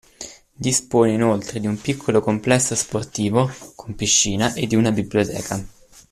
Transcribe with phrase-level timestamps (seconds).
[0.55, 5.63] Dispone inoltre di un piccolo complesso sportivo con piscina e di una biblioteca.